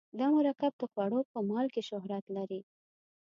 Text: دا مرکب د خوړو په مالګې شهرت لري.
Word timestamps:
دا 0.19 0.27
مرکب 0.37 0.73
د 0.77 0.83
خوړو 0.91 1.19
په 1.31 1.39
مالګې 1.49 1.83
شهرت 1.89 2.25
لري. 2.35 2.61